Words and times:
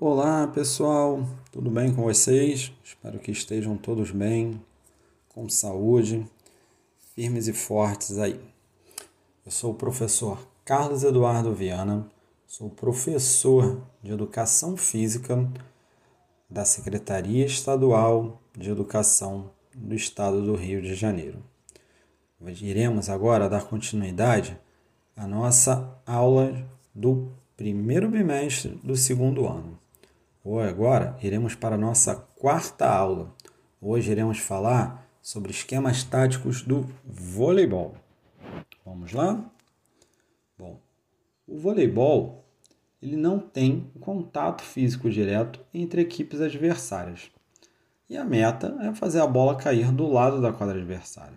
Olá 0.00 0.46
pessoal, 0.46 1.26
tudo 1.50 1.68
bem 1.68 1.92
com 1.92 2.04
vocês? 2.04 2.72
Espero 2.84 3.18
que 3.18 3.32
estejam 3.32 3.76
todos 3.76 4.12
bem, 4.12 4.62
com 5.28 5.48
saúde, 5.48 6.24
firmes 7.16 7.48
e 7.48 7.52
fortes 7.52 8.16
aí. 8.16 8.40
Eu 9.44 9.50
sou 9.50 9.72
o 9.72 9.74
professor 9.74 10.38
Carlos 10.64 11.02
Eduardo 11.02 11.52
Viana, 11.52 12.06
sou 12.46 12.70
professor 12.70 13.82
de 14.00 14.12
Educação 14.12 14.76
Física 14.76 15.50
da 16.48 16.64
Secretaria 16.64 17.44
Estadual 17.44 18.40
de 18.56 18.70
Educação 18.70 19.50
do 19.74 19.96
Estado 19.96 20.40
do 20.46 20.54
Rio 20.54 20.80
de 20.80 20.94
Janeiro. 20.94 21.42
Iremos 22.40 23.08
agora 23.08 23.48
dar 23.48 23.64
continuidade 23.64 24.56
à 25.16 25.26
nossa 25.26 26.00
aula 26.06 26.64
do 26.94 27.32
primeiro 27.56 28.08
bimestre 28.08 28.80
do 28.84 28.94
segundo 28.94 29.44
ano. 29.44 29.87
Hoje, 30.50 30.70
agora 30.70 31.14
iremos 31.22 31.54
para 31.54 31.74
a 31.74 31.78
nossa 31.78 32.16
quarta 32.38 32.88
aula. 32.88 33.34
Hoje 33.78 34.10
iremos 34.10 34.38
falar 34.38 35.06
sobre 35.20 35.50
esquemas 35.50 36.02
táticos 36.04 36.62
do 36.62 36.88
voleibol. 37.04 37.94
Vamos 38.82 39.12
lá? 39.12 39.44
Bom, 40.58 40.80
o 41.46 41.58
voleibol 41.58 42.46
ele 43.02 43.14
não 43.14 43.38
tem 43.38 43.92
contato 44.00 44.62
físico 44.62 45.10
direto 45.10 45.60
entre 45.74 46.00
equipes 46.00 46.40
adversárias. 46.40 47.30
E 48.08 48.16
a 48.16 48.24
meta 48.24 48.74
é 48.80 48.94
fazer 48.94 49.20
a 49.20 49.26
bola 49.26 49.54
cair 49.54 49.92
do 49.92 50.10
lado 50.10 50.40
da 50.40 50.50
quadra 50.50 50.78
adversária. 50.78 51.36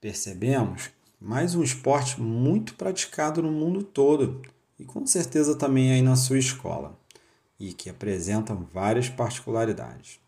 Percebemos 0.00 0.88
mais 1.20 1.54
um 1.54 1.62
esporte 1.62 2.18
muito 2.18 2.76
praticado 2.76 3.42
no 3.42 3.52
mundo 3.52 3.82
todo 3.82 4.40
e 4.78 4.86
com 4.86 5.04
certeza 5.04 5.54
também 5.54 5.92
aí 5.92 6.00
na 6.00 6.16
sua 6.16 6.38
escola 6.38 6.96
e 7.58 7.72
que 7.72 7.88
apresentam 7.88 8.66
várias 8.72 9.08
particularidades. 9.08 10.20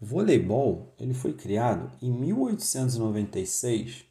O 0.00 0.06
voleibol 0.06 0.94
ele 0.98 1.12
foi 1.12 1.34
criado 1.34 1.92
em 2.00 2.10
1896 2.10 4.06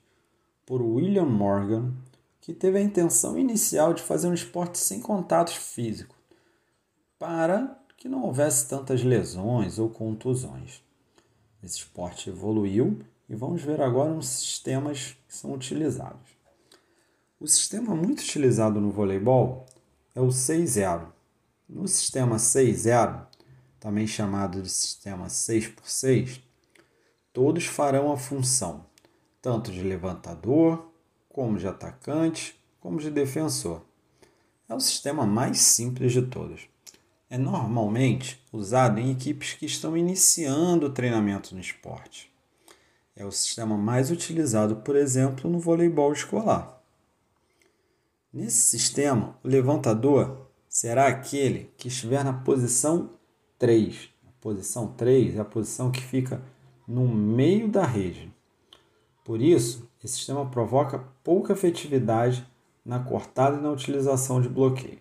por 0.64 0.83
William 0.83 1.25
Morgan, 1.25 1.94
que 2.39 2.53
teve 2.53 2.77
a 2.77 2.81
intenção 2.81 3.38
inicial 3.38 3.94
de 3.94 4.03
fazer 4.03 4.27
um 4.27 4.33
esporte 4.33 4.77
sem 4.77 5.02
contato 5.02 5.52
físico, 5.52 6.16
para 7.17 7.75
que 7.97 8.08
não 8.08 8.23
houvesse 8.23 8.70
tantas 8.70 9.03
lesões 9.03 9.80
ou 9.80 9.89
contusões. 9.89 10.83
Esse 11.64 11.77
esporte 11.77 12.30
evoluiu 12.30 13.00
e 13.27 13.36
vamos 13.36 13.61
ver 13.61 13.81
agora 13.81 14.11
uns 14.11 14.27
sistemas 14.27 15.17
que 15.27 15.36
são 15.36 15.53
utilizados. 15.53 16.39
O 17.40 17.48
sistema 17.48 17.95
muito 17.95 18.20
utilizado 18.20 18.82
no 18.82 18.92
voleibol 18.92 19.66
é 20.14 20.20
o 20.20 20.28
6-0. 20.28 21.08
No 21.68 21.88
sistema 21.88 22.36
6-0, 22.36 23.26
também 23.80 24.06
chamado 24.06 24.62
de 24.62 24.70
sistema 24.70 25.28
6x6, 25.28 26.42
todos 27.32 27.66
farão 27.66 28.12
a 28.12 28.17
função 28.17 28.90
tanto 29.42 29.72
de 29.72 29.82
levantador, 29.82 30.92
como 31.30 31.58
de 31.58 31.67
atacante, 31.67 32.60
como 32.80 33.00
de 33.00 33.10
defensor. 33.10 33.82
É 34.67 34.76
o 34.76 34.80
sistema 34.80 35.26
mais 35.26 35.60
simples 35.60 36.12
de 36.12 36.22
todos. 36.23 36.67
É 37.30 37.38
normalmente 37.38 38.44
usado 38.52 39.00
em 39.00 39.12
equipes 39.12 39.54
que 39.54 39.66
estão 39.66 39.95
iniciando 39.95 40.88
o 40.88 40.92
treinamento 40.92 41.54
no 41.54 41.62
esporte. 41.62 42.32
É 43.16 43.26
o 43.26 43.32
sistema 43.32 43.78
mais 43.78 44.12
utilizado, 44.12 44.78
por 44.78 44.95
exemplo, 44.95 45.50
no 45.50 45.60
voleibol 45.60 46.12
escolar. 46.14 46.78
Nesse 48.31 48.77
sistema, 48.77 49.35
o 49.44 49.47
levantador 49.47 50.47
será 50.67 51.08
aquele 51.08 51.72
que 51.75 51.88
estiver 51.88 52.23
na 52.23 52.31
posição 52.31 53.09
3. 53.58 54.09
A 54.27 54.31
posição 54.39 54.94
3 54.94 55.36
é 55.36 55.39
a 55.39 55.45
posição 55.45 55.89
que 55.89 55.99
fica 56.02 56.39
no 56.87 57.08
meio 57.08 57.67
da 57.67 57.83
rede. 57.83 58.31
Por 59.26 59.42
isso, 59.42 59.89
esse 60.04 60.14
sistema 60.14 60.48
provoca 60.48 60.99
pouca 61.23 61.54
efetividade 61.54 62.48
na 62.86 62.99
cortada 62.99 63.58
e 63.58 63.61
na 63.61 63.71
utilização 63.71 64.39
de 64.39 64.48
bloqueio. 64.48 64.99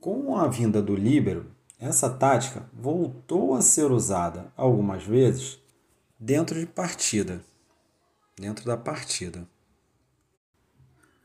Com 0.00 0.36
a 0.36 0.48
vinda 0.48 0.80
do 0.80 0.94
líbero, 0.94 1.50
essa 1.78 2.08
tática 2.08 2.68
voltou 2.72 3.54
a 3.54 3.60
ser 3.60 3.90
usada 3.90 4.50
algumas 4.56 5.04
vezes 5.04 5.60
dentro 6.18 6.58
de 6.58 6.66
partida, 6.66 7.44
dentro 8.38 8.64
da 8.64 8.76
partida. 8.76 9.46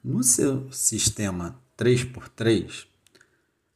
No 0.03 0.23
seu 0.23 0.67
sistema 0.71 1.61
3x3, 1.77 2.87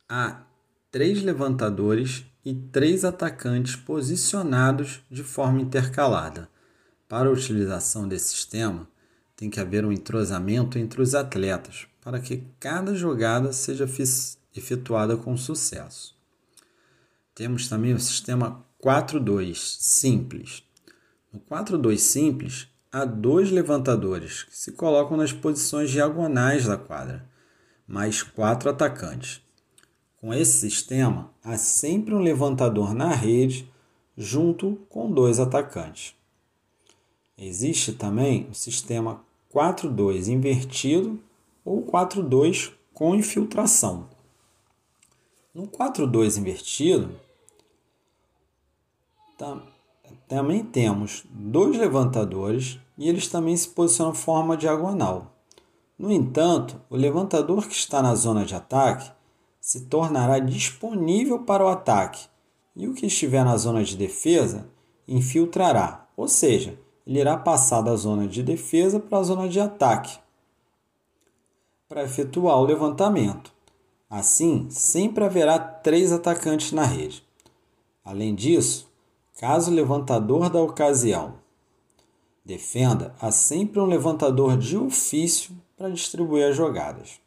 há 0.10 0.42
três 0.90 1.22
levantadores 1.22 2.26
e 2.44 2.52
três 2.52 3.06
atacantes 3.06 3.76
posicionados 3.76 5.04
de 5.12 5.24
forma 5.24 5.62
intercalada. 5.62 6.50
Para 7.08 7.30
a 7.30 7.32
utilização 7.32 8.08
desse 8.08 8.30
sistema, 8.30 8.88
tem 9.36 9.52
que 9.52 9.60
haver 9.60 9.86
um 9.86 9.92
entrosamento 9.92 10.80
entre 10.80 11.00
os 11.00 11.14
atletas 11.14 11.86
para 12.02 12.20
que 12.20 12.44
cada 12.60 12.96
jogada 12.96 13.54
seja 13.54 13.88
efetuada 14.56 15.16
com 15.16 15.38
sucesso. 15.38 16.16
Temos 17.36 17.68
também 17.68 17.94
o 17.94 18.00
sistema 18.00 18.66
4-2 18.84 19.56
simples. 19.80 20.64
No 21.32 21.40
4-2 21.40 21.98
simples, 22.00 22.68
há 22.96 23.04
dois 23.04 23.52
levantadores 23.52 24.44
que 24.44 24.58
se 24.58 24.72
colocam 24.72 25.18
nas 25.18 25.34
posições 25.34 25.92
diagonais 25.92 26.66
da 26.66 26.78
quadra, 26.78 27.28
mais 27.86 28.24
quatro 28.24 28.70
atacantes. 28.70 29.42
Com 30.16 30.34
esse 30.34 30.54
sistema, 30.54 31.30
há 31.44 31.58
sempre 31.58 32.16
um 32.16 32.22
levantador 32.22 32.94
na 32.94 33.10
rede 33.10 33.70
junto 34.16 34.78
com 34.88 35.12
dois 35.12 35.42
atacantes. 35.42 36.16
Existe 37.38 37.92
também 37.92 38.48
o 38.50 38.54
sistema 38.54 39.22
4-2 39.54 40.30
invertido 40.30 41.22
ou 41.66 41.86
4-2 41.86 42.72
com 42.94 43.14
infiltração. 43.14 44.08
No 45.54 45.68
4-2 45.68 46.38
invertido, 46.38 47.14
também 50.30 50.64
temos 50.64 51.26
dois 51.30 51.78
levantadores 51.78 52.80
e 52.98 53.10
eles 53.10 53.28
também 53.28 53.56
se 53.56 53.70
posicionam 53.70 54.14
de 54.14 54.20
forma 54.20 54.58
diagonal. 54.58 55.32
No 55.98 56.12
entanto, 56.12 56.82
o 56.90 56.96
levantador 56.96 57.68
que 57.68 57.76
está 57.76 58.02
na 58.02 58.16
zona 58.16 58.46
de 58.46 58.56
ataque 58.56 59.12
se 59.62 59.82
tornará 59.82 60.40
disponível 60.40 61.40
para 61.40 61.64
o 61.64 61.68
ataque 61.68 62.28
e 62.76 62.88
o 62.88 62.94
que 62.94 63.06
estiver 63.06 63.44
na 63.46 63.56
zona 63.58 63.84
de 63.84 63.96
defesa 63.96 64.68
infiltrará, 65.08 66.08
ou 66.18 66.28
seja, 66.28 66.78
ele 67.08 67.20
irá 67.20 67.38
passar 67.38 67.82
da 67.82 67.96
zona 67.96 68.28
de 68.28 68.44
defesa 68.44 69.00
para 69.00 69.20
a 69.20 69.24
zona 69.24 69.48
de 69.48 69.60
ataque 69.60 70.20
para 71.88 72.04
efetuar 72.04 72.58
o 72.58 72.66
levantamento. 72.66 73.54
Assim, 74.10 74.68
sempre 74.70 75.24
haverá 75.24 75.60
três 75.60 76.12
atacantes 76.12 76.72
na 76.72 76.84
rede. 76.84 77.24
Além 78.04 78.34
disso, 78.36 78.90
caso 79.40 79.72
o 79.72 79.74
levantador 79.74 80.50
da 80.50 80.62
ocasião 80.62 81.45
Defenda 82.46 83.16
há 83.20 83.32
sempre 83.32 83.80
um 83.80 83.86
levantador 83.86 84.56
de 84.56 84.78
ofício 84.78 85.56
para 85.76 85.90
distribuir 85.90 86.48
as 86.48 86.56
jogadas. 86.56 87.20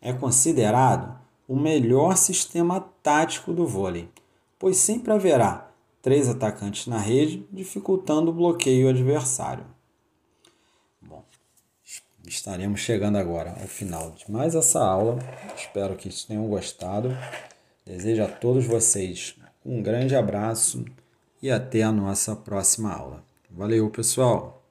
É 0.00 0.12
considerado 0.12 1.18
o 1.48 1.56
melhor 1.56 2.16
sistema 2.16 2.80
tático 3.02 3.52
do 3.52 3.66
vôlei, 3.66 4.08
pois 4.58 4.76
sempre 4.76 5.12
haverá 5.12 5.70
três 6.00 6.28
atacantes 6.28 6.86
na 6.86 6.98
rede, 6.98 7.44
dificultando 7.50 8.30
o 8.30 8.34
bloqueio 8.34 8.88
adversário. 8.88 9.64
Bom, 11.02 11.24
estaremos 12.24 12.80
chegando 12.80 13.16
agora 13.16 13.56
ao 13.60 13.66
final 13.66 14.12
de 14.12 14.30
mais 14.30 14.54
essa 14.54 14.78
aula. 14.78 15.18
Espero 15.56 15.96
que 15.96 16.08
tenham 16.26 16.46
gostado. 16.46 17.08
Desejo 17.84 18.22
a 18.22 18.28
todos 18.28 18.64
vocês 18.64 19.34
um 19.64 19.82
grande 19.82 20.14
abraço 20.14 20.84
e 21.42 21.50
até 21.50 21.82
a 21.82 21.90
nossa 21.90 22.36
próxima 22.36 22.92
aula. 22.92 23.33
Valeu, 23.54 23.88
pessoal! 23.90 24.63